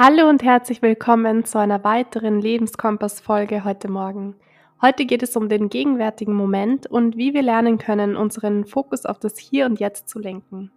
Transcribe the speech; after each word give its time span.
Hallo 0.00 0.28
und 0.28 0.44
herzlich 0.44 0.80
willkommen 0.80 1.44
zu 1.44 1.58
einer 1.58 1.82
weiteren 1.82 2.40
Lebenskompass-Folge 2.40 3.64
heute 3.64 3.88
Morgen. 3.88 4.36
Heute 4.80 5.06
geht 5.06 5.24
es 5.24 5.34
um 5.34 5.48
den 5.48 5.70
gegenwärtigen 5.70 6.34
Moment 6.34 6.86
und 6.86 7.16
wie 7.16 7.34
wir 7.34 7.42
lernen 7.42 7.78
können, 7.78 8.14
unseren 8.14 8.64
Fokus 8.64 9.06
auf 9.06 9.18
das 9.18 9.36
Hier 9.38 9.66
und 9.66 9.80
Jetzt 9.80 10.08
zu 10.08 10.20
lenken. 10.20 10.70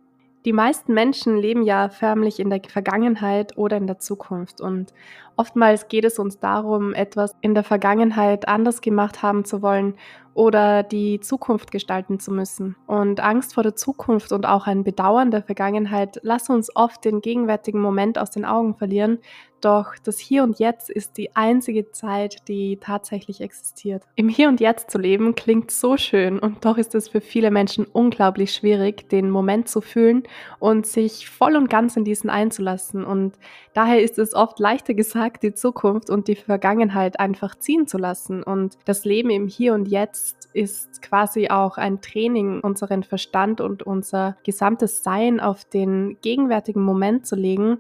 Die 0.44 0.54
meisten 0.54 0.94
Menschen 0.96 1.38
leben 1.38 1.62
ja 1.62 1.90
förmlich 1.90 2.40
in 2.40 2.50
der 2.50 2.62
Vergangenheit 2.68 3.58
oder 3.58 3.78
in 3.78 3.86
der 3.86 4.00
Zukunft 4.00 4.60
und 4.60 4.92
oftmals 5.36 5.88
geht 5.88 6.04
es 6.04 6.18
uns 6.18 6.40
darum, 6.40 6.96
etwas 6.96 7.36
in 7.42 7.54
der 7.54 7.64
Vergangenheit 7.64 8.48
anders 8.48 8.82
gemacht 8.82 9.22
haben 9.22 9.46
zu 9.46 9.62
wollen 9.62 9.96
oder 10.34 10.82
die 10.82 11.20
Zukunft 11.20 11.72
gestalten 11.72 12.20
zu 12.20 12.32
müssen. 12.32 12.76
Und 12.88 13.20
Angst 13.20 13.54
vor 13.54 13.62
der 13.64 13.76
Zukunft 13.76 14.32
und 14.32 14.48
auch 14.48 14.66
ein 14.66 14.84
Bedauern 14.84 15.30
der 15.30 15.44
Vergangenheit 15.44 16.20
lassen 16.24 16.54
uns 16.54 16.76
oft 16.76 17.06
den 17.06 17.22
gegenwärtigen 17.22 17.82
Moment 17.82 18.18
aus 18.18 18.32
den 18.32 18.46
Augen 18.46 18.74
verlieren. 18.74 19.20
Doch 19.62 19.94
das 20.04 20.18
Hier 20.18 20.44
und 20.44 20.60
Jetzt 20.60 20.90
ist 20.90 21.18
die 21.18 21.36
einzige 21.36 21.92
Zeit, 21.92 22.48
die 22.48 22.78
tatsächlich 22.82 23.42
existiert. 23.42 24.04
Im 24.16 24.28
Hier 24.28 24.50
und 24.50 24.60
Jetzt 24.60 24.90
zu 24.90 24.98
leben 24.98 25.36
klingt 25.36 25.70
so 25.70 25.98
schön 25.98 26.40
und 26.40 26.66
doch 26.66 26.78
ist 26.78 26.96
es 26.96 27.10
für 27.10 27.22
viele 27.22 27.52
Menschen 27.52 27.86
unglaublich 27.86 28.54
schwierig, 28.54 29.08
den 29.10 29.30
Moment 29.30 29.70
zu 29.70 29.82
fühlen 29.82 30.24
und 30.60 30.88
sich 30.88 31.30
voll 31.30 31.56
und 31.56 31.70
ganz 31.70 31.96
in 31.96 32.04
diesen 32.04 32.30
einzulassen. 32.30 33.06
Und 33.06 33.36
daher 33.74 34.02
ist 34.02 34.18
es 34.18 34.34
oft 34.34 34.60
leichter 34.60 34.96
gesagt, 34.96 35.44
die 35.44 35.54
Zukunft 35.54 36.10
und 36.10 36.28
die 36.28 36.36
Vergangenheit 36.36 37.20
einfach 37.20 37.56
ziehen 37.56 37.86
zu 37.86 38.00
lassen 38.00 38.42
und 38.42 38.78
das 38.86 39.06
Leben 39.06 39.30
im 39.30 39.48
Hier 39.48 39.74
und 39.76 39.88
Jetzt 39.88 40.50
ist 40.54 41.02
quasi 41.02 41.50
auch 41.50 41.78
ein 41.78 42.02
Training, 42.02 42.62
unseren 42.62 43.04
Verstand 43.04 43.62
und 43.62 43.84
unser 43.84 44.38
gesamtes 44.44 45.04
Sein 45.04 45.40
auf 45.40 45.66
den 45.66 46.18
gegenwärtigen 46.22 46.84
Moment 46.84 47.26
zu 47.26 47.36
legen. 47.36 47.80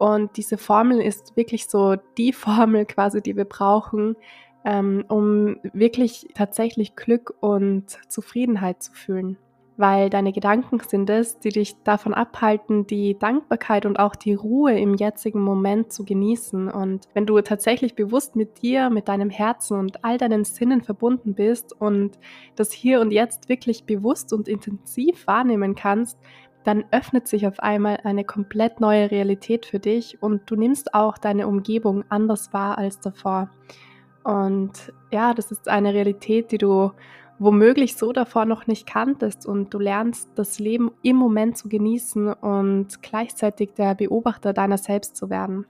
Und 0.00 0.38
diese 0.38 0.56
Formel 0.56 1.00
ist 1.00 1.36
wirklich 1.36 1.66
so 1.68 1.96
die 2.16 2.32
Formel 2.44 2.86
quasi, 2.86 3.20
die 3.20 3.36
wir 3.36 3.44
brauchen, 3.44 4.16
ähm, 4.64 5.04
um 5.08 5.58
wirklich 5.74 6.26
tatsächlich 6.34 6.96
Glück 6.96 7.34
und 7.40 7.98
Zufriedenheit 8.08 8.82
zu 8.82 8.92
fühlen 8.92 9.36
weil 9.80 10.10
deine 10.10 10.32
Gedanken 10.32 10.78
sind 10.86 11.08
es, 11.08 11.38
die 11.38 11.48
dich 11.48 11.82
davon 11.84 12.12
abhalten, 12.12 12.86
die 12.86 13.18
Dankbarkeit 13.18 13.86
und 13.86 13.98
auch 13.98 14.14
die 14.14 14.34
Ruhe 14.34 14.78
im 14.78 14.94
jetzigen 14.94 15.40
Moment 15.40 15.90
zu 15.90 16.04
genießen. 16.04 16.68
Und 16.68 17.08
wenn 17.14 17.24
du 17.24 17.40
tatsächlich 17.40 17.94
bewusst 17.94 18.36
mit 18.36 18.60
dir, 18.60 18.90
mit 18.90 19.08
deinem 19.08 19.30
Herzen 19.30 19.78
und 19.78 20.04
all 20.04 20.18
deinen 20.18 20.44
Sinnen 20.44 20.82
verbunden 20.82 21.34
bist 21.34 21.72
und 21.72 22.18
das 22.56 22.72
hier 22.72 23.00
und 23.00 23.10
jetzt 23.10 23.48
wirklich 23.48 23.84
bewusst 23.84 24.34
und 24.34 24.48
intensiv 24.48 25.26
wahrnehmen 25.26 25.74
kannst, 25.74 26.18
dann 26.64 26.84
öffnet 26.90 27.26
sich 27.26 27.46
auf 27.46 27.60
einmal 27.60 28.00
eine 28.04 28.24
komplett 28.24 28.80
neue 28.80 29.10
Realität 29.10 29.66
für 29.66 29.78
dich 29.78 30.22
und 30.22 30.42
du 30.50 30.56
nimmst 30.56 30.94
auch 30.94 31.18
deine 31.18 31.46
Umgebung 31.46 32.04
anders 32.08 32.52
wahr 32.52 32.78
als 32.78 33.00
davor. 33.00 33.50
Und 34.24 34.92
ja, 35.10 35.32
das 35.32 35.50
ist 35.50 35.68
eine 35.68 35.94
Realität, 35.94 36.52
die 36.52 36.58
du 36.58 36.92
womöglich 37.38 37.96
so 37.96 38.12
davor 38.12 38.44
noch 38.44 38.66
nicht 38.66 38.86
kanntest 38.86 39.46
und 39.46 39.72
du 39.72 39.78
lernst 39.78 40.28
das 40.34 40.58
Leben 40.58 40.92
im 41.02 41.16
Moment 41.16 41.56
zu 41.56 41.70
genießen 41.70 42.34
und 42.34 43.02
gleichzeitig 43.02 43.72
der 43.72 43.94
Beobachter 43.94 44.52
deiner 44.52 44.76
selbst 44.76 45.16
zu 45.16 45.30
werden. 45.30 45.64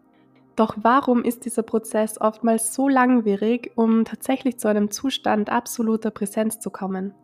Doch 0.56 0.76
warum 0.82 1.22
ist 1.22 1.44
dieser 1.44 1.62
Prozess 1.62 2.20
oftmals 2.20 2.74
so 2.74 2.88
langwierig, 2.88 3.70
um 3.76 4.04
tatsächlich 4.04 4.58
zu 4.58 4.66
einem 4.66 4.90
Zustand 4.90 5.48
absoluter 5.48 6.10
Präsenz 6.10 6.58
zu 6.58 6.70
kommen? 6.70 7.14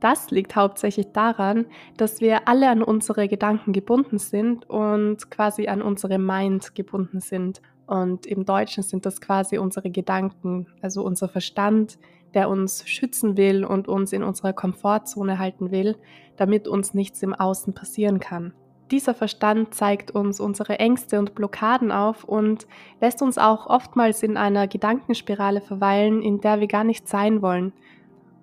Das 0.00 0.30
liegt 0.30 0.56
hauptsächlich 0.56 1.12
daran, 1.12 1.66
dass 1.96 2.20
wir 2.20 2.48
alle 2.48 2.68
an 2.68 2.82
unsere 2.82 3.28
Gedanken 3.28 3.72
gebunden 3.72 4.18
sind 4.18 4.68
und 4.68 5.30
quasi 5.30 5.68
an 5.68 5.80
unsere 5.80 6.18
Mind 6.18 6.74
gebunden 6.74 7.20
sind. 7.20 7.62
Und 7.86 8.26
im 8.26 8.44
Deutschen 8.44 8.82
sind 8.82 9.06
das 9.06 9.20
quasi 9.20 9.58
unsere 9.58 9.90
Gedanken, 9.90 10.66
also 10.82 11.02
unser 11.02 11.28
Verstand, 11.28 11.98
der 12.34 12.50
uns 12.50 12.86
schützen 12.86 13.36
will 13.36 13.64
und 13.64 13.88
uns 13.88 14.12
in 14.12 14.22
unserer 14.22 14.52
Komfortzone 14.52 15.38
halten 15.38 15.70
will, 15.70 15.96
damit 16.36 16.68
uns 16.68 16.92
nichts 16.92 17.22
im 17.22 17.32
Außen 17.32 17.72
passieren 17.72 18.20
kann. 18.20 18.52
Dieser 18.90 19.14
Verstand 19.14 19.74
zeigt 19.74 20.10
uns 20.10 20.38
unsere 20.38 20.78
Ängste 20.78 21.18
und 21.18 21.34
Blockaden 21.34 21.90
auf 21.90 22.24
und 22.24 22.66
lässt 23.00 23.22
uns 23.22 23.38
auch 23.38 23.66
oftmals 23.66 24.22
in 24.22 24.36
einer 24.36 24.68
Gedankenspirale 24.68 25.60
verweilen, 25.60 26.22
in 26.22 26.40
der 26.40 26.60
wir 26.60 26.68
gar 26.68 26.84
nicht 26.84 27.08
sein 27.08 27.40
wollen 27.40 27.72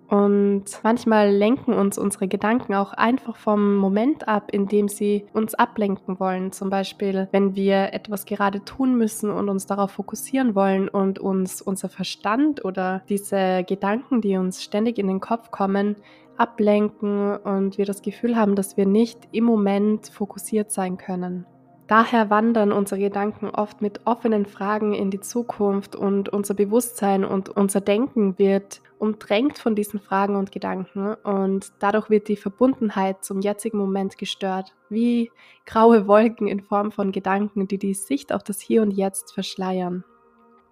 und 0.08 0.66
manchmal 0.84 1.32
lenken 1.32 1.74
uns 1.74 1.98
unsere 1.98 2.28
Gedanken 2.28 2.74
auch 2.76 2.94
einfach 2.94 3.36
vom 3.36 3.76
Moment 3.78 4.28
ab, 4.28 4.50
in 4.52 4.68
dem 4.68 4.88
sie 4.88 5.26
uns 5.34 5.56
ablenken 5.56 6.20
wollen. 6.20 6.52
Zum 6.52 6.70
Beispiel, 6.70 7.28
wenn 7.32 7.56
wir 7.56 7.94
etwas 7.94 8.26
gerade 8.26 8.64
tun 8.64 8.98
müssen 8.98 9.32
und 9.32 9.50
uns 9.50 9.66
darauf 9.66 9.92
fokussieren 9.92 10.56
wollen 10.56 10.90
und 10.90 11.20
uns 11.20 11.62
unser 11.62 11.90
Verstand 11.90 12.64
oder 12.64 13.04
diese 13.10 13.64
Gedanken, 13.64 14.22
die 14.22 14.38
uns 14.38 14.64
ständig 14.64 14.98
in 14.98 15.08
den 15.08 15.20
Kopf 15.20 15.52
kommen, 15.52 15.96
ablenken 16.38 17.38
und 17.38 17.78
wir 17.78 17.86
das 17.86 18.02
Gefühl 18.02 18.36
haben, 18.36 18.56
dass 18.56 18.78
wir 18.78 18.86
nicht 18.86 19.20
im 19.32 19.44
Moment 19.44 20.08
fokussiert 20.08 20.72
sein 20.72 20.98
können. 20.98 21.46
Daher 21.88 22.30
wandern 22.30 22.72
unsere 22.72 23.02
Gedanken 23.02 23.50
oft 23.50 23.82
mit 23.82 24.02
offenen 24.06 24.46
Fragen 24.46 24.94
in 24.94 25.12
die 25.12 25.20
Zukunft 25.20 25.96
und 25.96 26.30
unser 26.30 26.54
Bewusstsein 26.54 27.26
und 27.26 27.50
unser 27.50 27.82
Denken 27.82 28.40
wird 28.40 28.82
umdrängt 29.00 29.58
von 29.58 29.76
diesen 29.76 30.00
Fragen 30.00 30.38
und 30.38 30.54
Gedanken 30.54 31.14
und 31.14 31.74
dadurch 31.80 32.10
wird 32.10 32.30
die 32.30 32.38
Verbundenheit 32.38 33.26
zum 33.26 33.42
jetzigen 33.42 33.78
Moment 33.78 34.18
gestört, 34.18 34.74
wie 34.90 35.30
graue 35.66 36.08
Wolken 36.08 36.48
in 36.48 36.62
Form 36.62 36.94
von 36.94 37.12
Gedanken, 37.12 37.68
die 37.68 37.78
die 37.78 37.94
Sicht 37.94 38.32
auf 38.32 38.44
das 38.44 38.62
Hier 38.62 38.82
und 38.82 38.92
Jetzt 38.92 39.34
verschleiern. 39.34 40.06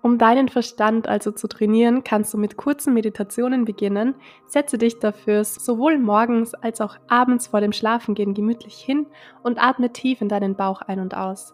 Um 0.01 0.17
deinen 0.17 0.49
Verstand 0.49 1.07
also 1.07 1.31
zu 1.31 1.47
trainieren, 1.47 2.03
kannst 2.03 2.33
du 2.33 2.37
mit 2.37 2.57
kurzen 2.57 2.93
Meditationen 2.93 3.65
beginnen. 3.65 4.15
Setze 4.47 4.79
dich 4.79 4.97
dafür 4.97 5.43
sowohl 5.43 5.99
morgens 5.99 6.55
als 6.55 6.81
auch 6.81 6.97
abends 7.07 7.47
vor 7.47 7.61
dem 7.61 7.71
Schlafengehen 7.71 8.33
gemütlich 8.33 8.75
hin 8.75 9.05
und 9.43 9.61
atme 9.61 9.93
tief 9.93 10.21
in 10.21 10.29
deinen 10.29 10.55
Bauch 10.55 10.81
ein 10.81 10.99
und 10.99 11.15
aus. 11.15 11.53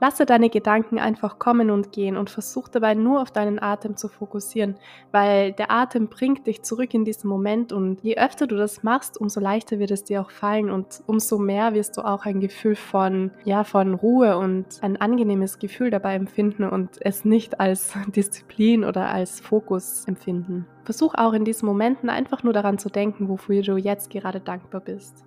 Lasse 0.00 0.26
deine 0.26 0.48
Gedanken 0.48 0.98
einfach 0.98 1.40
kommen 1.40 1.70
und 1.70 1.90
gehen 1.90 2.16
und 2.16 2.30
versuch 2.30 2.68
dabei 2.68 2.94
nur 2.94 3.20
auf 3.20 3.32
deinen 3.32 3.60
Atem 3.60 3.96
zu 3.96 4.08
fokussieren, 4.08 4.76
weil 5.10 5.52
der 5.52 5.72
Atem 5.72 6.06
bringt 6.06 6.46
dich 6.46 6.62
zurück 6.62 6.94
in 6.94 7.04
diesen 7.04 7.28
Moment 7.28 7.72
und 7.72 8.00
je 8.02 8.16
öfter 8.16 8.46
du 8.46 8.56
das 8.56 8.84
machst, 8.84 9.20
umso 9.20 9.40
leichter 9.40 9.80
wird 9.80 9.90
es 9.90 10.04
dir 10.04 10.20
auch 10.20 10.30
fallen 10.30 10.70
und 10.70 11.02
umso 11.06 11.38
mehr 11.38 11.74
wirst 11.74 11.96
du 11.96 12.02
auch 12.02 12.26
ein 12.26 12.38
Gefühl 12.38 12.76
von, 12.76 13.32
ja, 13.44 13.64
von 13.64 13.94
Ruhe 13.94 14.38
und 14.38 14.66
ein 14.82 15.00
angenehmes 15.00 15.58
Gefühl 15.58 15.90
dabei 15.90 16.14
empfinden 16.14 16.64
und 16.64 16.90
es 17.00 17.24
nicht 17.24 17.58
als 17.58 17.94
Disziplin 18.14 18.84
oder 18.84 19.10
als 19.10 19.40
Fokus 19.40 20.04
empfinden. 20.06 20.66
Versuch 20.84 21.14
auch 21.16 21.32
in 21.32 21.44
diesen 21.44 21.66
Momenten 21.66 22.08
einfach 22.08 22.44
nur 22.44 22.52
daran 22.52 22.78
zu 22.78 22.88
denken, 22.88 23.28
wofür 23.28 23.62
du 23.62 23.76
jetzt 23.76 24.10
gerade 24.10 24.40
dankbar 24.40 24.80
bist. 24.80 25.24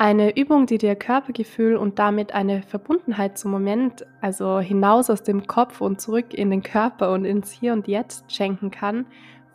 Eine 0.00 0.36
Übung, 0.36 0.66
die 0.66 0.78
dir 0.78 0.94
Körpergefühl 0.94 1.74
und 1.76 1.98
damit 1.98 2.32
eine 2.32 2.62
Verbundenheit 2.62 3.36
zum 3.36 3.50
Moment, 3.50 4.06
also 4.20 4.60
hinaus 4.60 5.10
aus 5.10 5.24
dem 5.24 5.48
Kopf 5.48 5.80
und 5.80 6.00
zurück 6.00 6.34
in 6.34 6.50
den 6.50 6.62
Körper 6.62 7.10
und 7.10 7.24
ins 7.24 7.50
Hier 7.50 7.72
und 7.72 7.88
Jetzt 7.88 8.32
schenken 8.32 8.70
kann, 8.70 9.06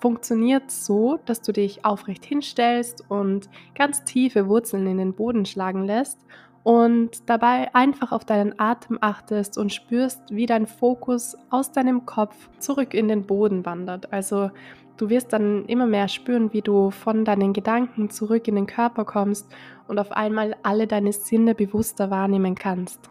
funktioniert 0.02 0.70
so, 0.70 1.18
dass 1.24 1.42
du 1.42 1.54
dich 1.54 1.86
aufrecht 1.86 2.26
hinstellst 2.26 3.10
und 3.10 3.48
ganz 3.74 4.04
tiefe 4.04 4.50
Wurzeln 4.50 4.86
in 4.86 4.98
den 4.98 5.14
Boden 5.14 5.46
schlagen 5.46 5.86
lässt 5.86 6.20
und 6.64 7.30
dabei 7.30 7.74
einfach 7.74 8.12
auf 8.12 8.26
deinen 8.26 8.60
Atem 8.60 8.98
achtest 9.00 9.58
und 9.58 9.72
spürst, 9.72 10.24
wie 10.30 10.46
dein 10.46 10.68
Fokus 10.68 11.38
aus 11.52 11.72
deinem 11.72 12.06
Kopf 12.06 12.36
zurück 12.60 12.94
in 12.94 13.08
den 13.08 13.26
Boden 13.26 13.66
wandert. 13.66 14.12
Also 14.12 14.52
Du 14.98 15.10
wirst 15.10 15.34
dann 15.34 15.66
immer 15.66 15.88
mehr 15.88 16.08
spüren, 16.08 16.54
wie 16.54 16.62
du 16.62 16.92
von 16.92 17.26
deinen 17.26 17.54
Gedanken 17.54 18.10
zurück 18.10 18.48
in 18.48 18.56
den 18.56 18.68
Körper 18.68 19.06
kommst 19.06 19.52
und 19.88 19.98
auf 19.98 20.12
einmal 20.12 20.56
alle 20.62 20.86
deine 20.86 21.14
Sinne 21.14 21.56
bewusster 21.56 22.12
wahrnehmen 22.12 22.56
kannst. 22.56 23.10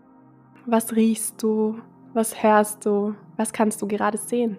Was 0.64 0.94
riechst 0.94 1.42
du? 1.42 1.80
Was 2.14 2.42
hörst 2.42 2.86
du? 2.86 3.14
Was 3.36 3.52
kannst 3.52 3.82
du 3.82 3.88
gerade 3.88 4.18
sehen? 4.18 4.58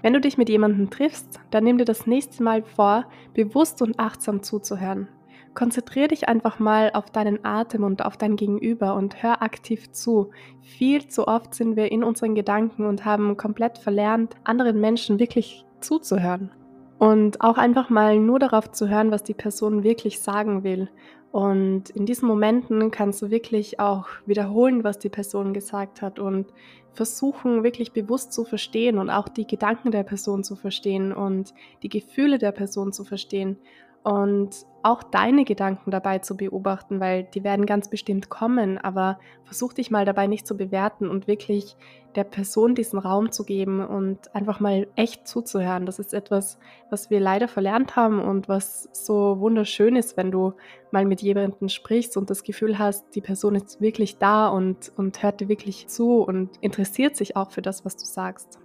Wenn 0.00 0.14
du 0.14 0.20
dich 0.20 0.38
mit 0.38 0.48
jemandem 0.48 0.90
triffst, 0.90 1.38
dann 1.50 1.64
nimm 1.64 1.78
dir 1.78 1.84
das 1.84 2.06
nächste 2.06 2.42
Mal 2.42 2.62
vor, 2.62 3.04
bewusst 3.34 3.82
und 3.82 4.00
achtsam 4.00 4.42
zuzuhören. 4.42 5.08
Konzentriere 5.54 6.08
dich 6.08 6.28
einfach 6.28 6.58
mal 6.58 6.90
auf 6.94 7.10
deinen 7.10 7.44
Atem 7.44 7.84
und 7.84 8.04
auf 8.04 8.16
dein 8.16 8.36
Gegenüber 8.36 8.94
und 8.94 9.22
hör 9.22 9.42
aktiv 9.42 9.92
zu. 9.92 10.30
Viel 10.62 11.06
zu 11.08 11.28
oft 11.28 11.54
sind 11.54 11.76
wir 11.76 11.92
in 11.92 12.02
unseren 12.02 12.34
Gedanken 12.34 12.86
und 12.86 13.04
haben 13.04 13.36
komplett 13.36 13.76
verlernt, 13.76 14.34
anderen 14.44 14.80
Menschen 14.80 15.20
wirklich 15.20 15.66
zuzuhören. 15.82 16.50
Und 16.98 17.40
auch 17.40 17.58
einfach 17.58 17.90
mal 17.90 18.18
nur 18.18 18.38
darauf 18.38 18.70
zu 18.70 18.88
hören, 18.88 19.10
was 19.10 19.22
die 19.24 19.34
Person 19.34 19.82
wirklich 19.82 20.20
sagen 20.20 20.62
will. 20.62 20.88
Und 21.32 21.90
in 21.90 22.06
diesen 22.06 22.28
Momenten 22.28 22.90
kannst 22.90 23.22
du 23.22 23.30
wirklich 23.30 23.80
auch 23.80 24.06
wiederholen, 24.26 24.84
was 24.84 24.98
die 24.98 25.08
Person 25.08 25.54
gesagt 25.54 26.02
hat 26.02 26.18
und 26.18 26.46
versuchen 26.92 27.64
wirklich 27.64 27.92
bewusst 27.92 28.32
zu 28.32 28.44
verstehen 28.44 28.98
und 28.98 29.08
auch 29.10 29.28
die 29.28 29.46
Gedanken 29.46 29.90
der 29.90 30.02
Person 30.02 30.44
zu 30.44 30.56
verstehen 30.56 31.12
und 31.12 31.54
die 31.82 31.88
Gefühle 31.88 32.38
der 32.38 32.52
Person 32.52 32.92
zu 32.92 33.02
verstehen 33.02 33.56
und 34.02 34.66
auch 34.82 35.02
deine 35.04 35.44
Gedanken 35.44 35.92
dabei 35.92 36.18
zu 36.18 36.36
beobachten, 36.36 36.98
weil 36.98 37.22
die 37.22 37.44
werden 37.44 37.66
ganz 37.66 37.88
bestimmt 37.88 38.28
kommen, 38.28 38.78
aber 38.78 39.20
versuch 39.44 39.72
dich 39.72 39.90
mal 39.92 40.04
dabei 40.04 40.26
nicht 40.26 40.46
zu 40.46 40.56
bewerten 40.56 41.08
und 41.08 41.28
wirklich 41.28 41.76
der 42.16 42.24
Person 42.24 42.74
diesen 42.74 42.98
Raum 42.98 43.30
zu 43.30 43.44
geben 43.44 43.84
und 43.84 44.34
einfach 44.34 44.60
mal 44.60 44.88
echt 44.96 45.28
zuzuhören. 45.28 45.86
Das 45.86 45.98
ist 45.98 46.12
etwas, 46.12 46.58
was 46.90 47.10
wir 47.10 47.20
leider 47.20 47.48
verlernt 47.48 47.96
haben 47.96 48.20
und 48.20 48.48
was 48.48 48.88
so 48.92 49.38
wunderschön 49.38 49.94
ist, 49.96 50.16
wenn 50.16 50.30
du 50.30 50.54
mal 50.90 51.04
mit 51.04 51.22
jemandem 51.22 51.68
sprichst 51.68 52.16
und 52.16 52.28
das 52.28 52.42
Gefühl 52.42 52.78
hast, 52.78 53.14
die 53.14 53.20
Person 53.20 53.54
ist 53.54 53.80
wirklich 53.80 54.18
da 54.18 54.48
und, 54.48 54.92
und 54.96 55.22
hört 55.22 55.40
dir 55.40 55.48
wirklich 55.48 55.86
zu 55.86 56.22
und 56.22 56.50
interessiert 56.60 57.16
sich 57.16 57.36
auch 57.36 57.52
für 57.52 57.62
das, 57.62 57.84
was 57.84 57.96
du 57.96 58.04
sagst. 58.04 58.61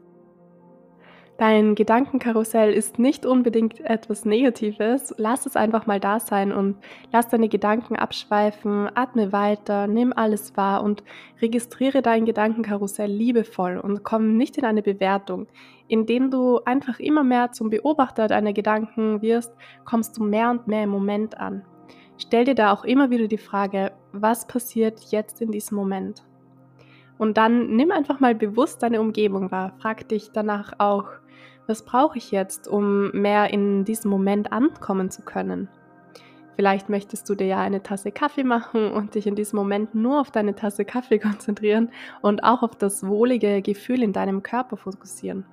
Dein 1.37 1.75
Gedankenkarussell 1.75 2.73
ist 2.73 2.97
nicht 2.97 3.23
unbedingt 3.23 3.79
etwas 3.81 4.25
Negatives. 4.25 5.13
Lass 5.17 5.45
es 5.45 5.55
einfach 5.55 5.85
mal 5.85 5.99
da 5.99 6.19
sein 6.19 6.51
und 6.51 6.77
lass 7.11 7.27
deine 7.27 7.47
Gedanken 7.47 7.95
abschweifen, 7.95 8.89
atme 8.95 9.31
weiter, 9.31 9.85
nimm 9.85 10.13
alles 10.13 10.57
wahr 10.57 10.81
und 10.81 11.03
registriere 11.39 12.01
dein 12.01 12.25
Gedankenkarussell 12.25 13.11
liebevoll 13.11 13.77
und 13.77 14.03
komm 14.03 14.35
nicht 14.35 14.57
in 14.57 14.65
eine 14.65 14.81
Bewertung. 14.81 15.45
Indem 15.87 16.31
du 16.31 16.59
einfach 16.65 16.99
immer 16.99 17.23
mehr 17.23 17.51
zum 17.51 17.69
Beobachter 17.69 18.27
deiner 18.27 18.53
Gedanken 18.53 19.21
wirst, 19.21 19.53
kommst 19.85 20.17
du 20.17 20.23
mehr 20.23 20.49
und 20.49 20.67
mehr 20.67 20.85
im 20.85 20.89
Moment 20.89 21.39
an. 21.39 21.63
Stell 22.17 22.45
dir 22.45 22.55
da 22.55 22.73
auch 22.73 22.83
immer 22.83 23.11
wieder 23.11 23.27
die 23.27 23.37
Frage, 23.37 23.91
was 24.11 24.47
passiert 24.47 25.11
jetzt 25.11 25.39
in 25.39 25.51
diesem 25.51 25.77
Moment? 25.77 26.26
Und 27.17 27.37
dann 27.37 27.75
nimm 27.75 27.91
einfach 27.91 28.19
mal 28.19 28.35
bewusst 28.35 28.83
deine 28.83 29.01
Umgebung 29.01 29.51
wahr. 29.51 29.73
Frag 29.79 30.07
dich 30.07 30.31
danach 30.31 30.73
auch, 30.77 31.05
was 31.67 31.83
brauche 31.83 32.17
ich 32.17 32.31
jetzt, 32.31 32.67
um 32.67 33.11
mehr 33.11 33.51
in 33.51 33.83
diesem 33.83 34.09
Moment 34.09 34.51
ankommen 34.51 35.09
zu 35.09 35.21
können? 35.23 35.67
Vielleicht 36.55 36.89
möchtest 36.89 37.29
du 37.29 37.35
dir 37.35 37.45
ja 37.45 37.59
eine 37.59 37.83
Tasse 37.83 38.11
Kaffee 38.11 38.43
machen 38.43 38.91
und 38.91 39.13
dich 39.13 39.27
in 39.27 39.35
diesem 39.35 39.57
Moment 39.57 39.93
nur 39.93 40.19
auf 40.19 40.31
deine 40.31 40.55
Tasse 40.55 40.85
Kaffee 40.85 41.19
konzentrieren 41.19 41.91
und 42.21 42.43
auch 42.43 42.63
auf 42.63 42.75
das 42.75 43.05
wohlige 43.05 43.61
Gefühl 43.61 44.01
in 44.01 44.13
deinem 44.13 44.41
Körper 44.41 44.77
fokussieren. 44.77 45.45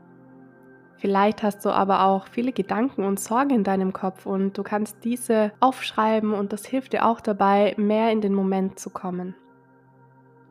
Vielleicht 0.96 1.42
hast 1.42 1.62
du 1.66 1.68
aber 1.68 2.04
auch 2.06 2.28
viele 2.28 2.52
Gedanken 2.52 3.04
und 3.04 3.20
Sorgen 3.20 3.50
in 3.50 3.64
deinem 3.64 3.92
Kopf 3.92 4.24
und 4.24 4.56
du 4.56 4.62
kannst 4.62 5.04
diese 5.04 5.52
aufschreiben 5.60 6.32
und 6.32 6.54
das 6.54 6.64
hilft 6.64 6.94
dir 6.94 7.04
auch 7.04 7.20
dabei, 7.20 7.74
mehr 7.76 8.10
in 8.10 8.22
den 8.22 8.32
Moment 8.32 8.78
zu 8.78 8.88
kommen. 8.88 9.34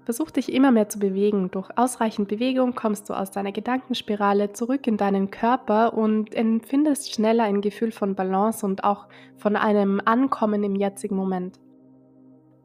Versuch 0.05 0.31
dich 0.31 0.51
immer 0.51 0.71
mehr 0.71 0.89
zu 0.89 0.99
bewegen. 0.99 1.49
Durch 1.51 1.69
ausreichend 1.77 2.27
Bewegung 2.27 2.75
kommst 2.75 3.09
du 3.09 3.13
aus 3.13 3.31
deiner 3.31 3.53
Gedankenspirale 3.53 4.51
zurück 4.51 4.85
in 4.85 4.97
deinen 4.97 5.31
Körper 5.31 5.93
und 5.93 6.35
empfindest 6.35 7.13
schneller 7.13 7.45
ein 7.45 7.61
Gefühl 7.61 7.91
von 7.91 8.15
Balance 8.15 8.65
und 8.65 8.83
auch 8.83 9.07
von 9.37 9.55
einem 9.55 10.01
Ankommen 10.03 10.63
im 10.63 10.75
jetzigen 10.75 11.15
Moment. 11.15 11.57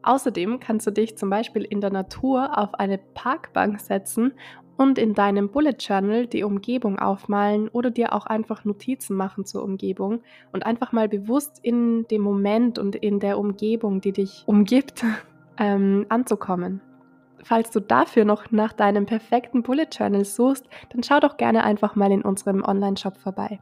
Außerdem 0.03 0.59
kannst 0.59 0.87
du 0.87 0.91
dich 0.91 1.17
zum 1.17 1.31
Beispiel 1.31 1.63
in 1.63 1.81
der 1.81 1.91
Natur 1.91 2.59
auf 2.59 2.75
eine 2.75 2.99
Parkbank 2.99 3.81
setzen 3.81 4.33
und 4.77 4.97
in 4.97 5.15
deinem 5.15 5.51
Bullet 5.51 5.77
Journal 5.79 6.27
die 6.27 6.45
Umgebung 6.45 6.99
aufmalen 6.99 7.69
oder 7.69 7.91
dir 7.91 8.15
auch 8.15 8.27
einfach 8.27 8.65
Notizen 8.65 9.17
machen 9.17 9.45
zur 9.45 9.63
Umgebung 9.63 10.23
und 10.53 10.65
einfach 10.65 10.93
mal 10.93 11.09
bewusst 11.09 11.59
in 11.63 12.07
dem 12.09 12.23
Moment 12.23 12.79
und 12.79 12.97
in 12.97 13.21
der 13.21 13.39
Umgebung, 13.39 14.01
die 14.01 14.13
dich 14.13 14.45
umgibt, 14.47 15.05
ähm, 15.59 16.07
anzukommen. 16.09 16.81
Falls 17.45 17.71
du 17.71 17.81
dafür 17.81 18.25
noch 18.25 18.51
nach 18.51 18.73
deinem 18.73 19.07
perfekten 19.07 19.63
Bullet 19.63 19.89
Journal 19.91 20.25
suchst, 20.25 20.69
dann 20.91 21.03
schau 21.03 21.21
doch 21.21 21.37
gerne 21.37 21.65
einfach 21.65 21.95
mal 21.95 22.11
in 22.11 22.23
unserem 22.23 22.63
Online-Shop 22.65 23.17
vorbei. 23.17 23.61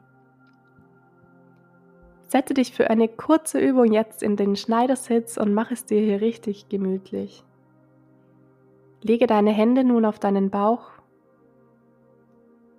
Setze 2.27 2.53
dich 2.53 2.73
für 2.73 2.89
eine 2.89 3.07
kurze 3.07 3.59
Übung 3.59 3.93
jetzt 3.93 4.21
in 4.21 4.35
den 4.35 4.55
Schneidersitz 4.55 5.37
und 5.37 5.53
mach 5.53 5.71
es 5.71 5.85
dir 5.85 6.01
hier 6.01 6.19
richtig 6.19 6.67
gemütlich. 6.67 7.43
Lege 9.01 9.27
deine 9.27 9.51
Hände 9.51 9.83
nun 9.83 10.03
auf 10.05 10.19
deinen 10.19 10.49
Bauch 10.49 10.91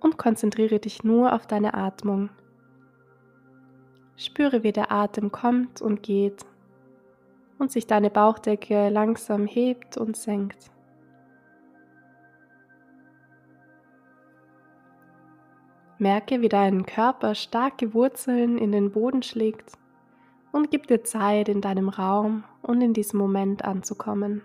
und 0.01 0.17
konzentriere 0.17 0.79
dich 0.79 1.03
nur 1.03 1.33
auf 1.33 1.47
deine 1.47 1.73
Atmung. 1.73 2.29
Spüre, 4.17 4.63
wie 4.63 4.73
der 4.73 4.91
Atem 4.91 5.31
kommt 5.31 5.81
und 5.81 6.03
geht 6.03 6.45
und 7.57 7.71
sich 7.71 7.87
deine 7.87 8.09
Bauchdecke 8.09 8.89
langsam 8.89 9.47
hebt 9.47 9.97
und 9.97 10.15
senkt. 10.15 10.71
Merke, 15.99 16.39
wie 16.39 16.47
dein 16.47 16.85
Körper 16.85 17.35
starke 17.35 17.93
Wurzeln 17.93 18.57
in 18.57 18.71
den 18.71 18.91
Boden 18.91 19.21
schlägt 19.21 19.77
und 20.53 20.71
gib 20.71 20.87
dir 20.87 21.03
Zeit, 21.03 21.49
in 21.49 21.59
deinem 21.59 21.89
Raum 21.89 22.45
und 22.61 22.81
in 22.81 22.93
diesem 22.93 23.19
Moment 23.19 23.65
anzukommen. 23.65 24.41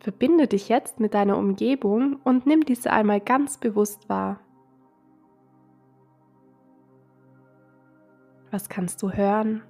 Verbinde 0.00 0.46
dich 0.46 0.68
jetzt 0.68 1.00
mit 1.00 1.14
deiner 1.14 1.36
Umgebung 1.36 2.18
und 2.24 2.46
nimm 2.46 2.64
diese 2.64 2.90
einmal 2.90 3.20
ganz 3.20 3.58
bewusst 3.58 4.08
wahr. 4.08 4.40
Was 8.50 8.68
kannst 8.68 9.02
du 9.02 9.10
hören? 9.10 9.62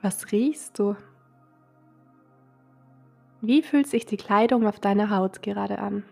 Was 0.00 0.32
riechst 0.32 0.78
du? 0.78 0.96
Wie 3.40 3.62
fühlt 3.62 3.86
sich 3.86 4.06
die 4.06 4.16
Kleidung 4.16 4.66
auf 4.66 4.80
deiner 4.80 5.10
Haut 5.10 5.42
gerade 5.42 5.78
an? 5.78 6.04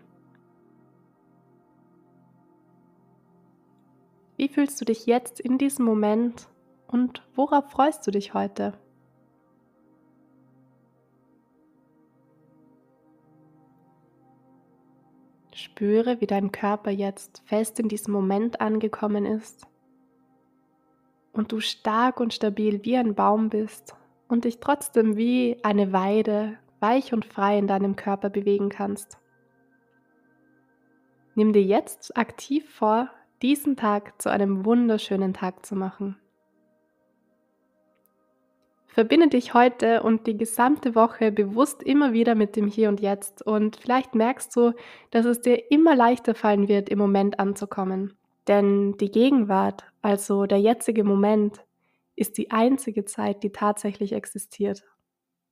Wie 4.37 4.47
fühlst 4.47 4.79
du 4.79 4.85
dich 4.85 5.05
jetzt 5.05 5.39
in 5.39 5.57
diesem 5.57 5.85
Moment 5.85 6.47
und 6.87 7.23
worauf 7.35 7.71
freust 7.71 8.05
du 8.05 8.11
dich 8.11 8.33
heute? 8.33 8.73
Spüre, 15.53 16.19
wie 16.19 16.27
dein 16.27 16.51
Körper 16.51 16.91
jetzt 16.91 17.41
fest 17.45 17.79
in 17.79 17.87
diesem 17.87 18.13
Moment 18.13 18.59
angekommen 18.59 19.25
ist 19.25 19.65
und 21.31 21.51
du 21.51 21.59
stark 21.59 22.19
und 22.19 22.33
stabil 22.33 22.83
wie 22.83 22.97
ein 22.97 23.15
Baum 23.15 23.49
bist 23.49 23.95
und 24.27 24.43
dich 24.43 24.59
trotzdem 24.59 25.15
wie 25.15 25.57
eine 25.63 25.93
Weide 25.93 26.57
weich 26.79 27.13
und 27.13 27.25
frei 27.25 27.57
in 27.57 27.67
deinem 27.67 27.95
Körper 27.95 28.29
bewegen 28.29 28.69
kannst. 28.69 29.19
Nimm 31.35 31.51
dir 31.51 31.63
jetzt 31.63 32.15
aktiv 32.17 32.69
vor, 32.73 33.09
diesen 33.41 33.75
Tag 33.75 34.21
zu 34.21 34.29
einem 34.29 34.65
wunderschönen 34.65 35.33
Tag 35.33 35.65
zu 35.65 35.75
machen. 35.75 36.17
Verbinde 38.87 39.27
dich 39.27 39.53
heute 39.53 40.03
und 40.03 40.25
die 40.25 40.37
gesamte 40.37 40.95
Woche 40.95 41.29
bewusst 41.29 41.83
immer 41.83 42.13
wieder 42.13 42.33
mit 42.33 42.55
dem 42.55 42.67
Hier 42.67 42.87
und 42.87 43.01
Jetzt 43.01 43.45
und 43.45 43.75
vielleicht 43.75 44.15
merkst 44.15 44.55
du, 44.55 44.71
dass 45.11 45.25
es 45.25 45.41
dir 45.41 45.69
immer 45.69 45.97
leichter 45.97 46.33
fallen 46.33 46.69
wird, 46.69 46.87
im 46.87 46.99
Moment 46.99 47.37
anzukommen. 47.37 48.17
Denn 48.47 48.95
die 48.97 49.11
Gegenwart, 49.11 49.83
also 50.01 50.45
der 50.45 50.61
jetzige 50.61 51.03
Moment, 51.03 51.65
ist 52.15 52.37
die 52.37 52.51
einzige 52.51 53.03
Zeit, 53.03 53.43
die 53.43 53.51
tatsächlich 53.51 54.13
existiert. 54.13 54.85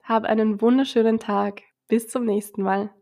Hab 0.03 0.25
einen 0.25 0.59
wunderschönen 0.61 1.17
Tag. 1.17 1.61
Bis 1.87 2.09
zum 2.09 2.25
nächsten 2.25 2.61
Mal. 2.61 2.93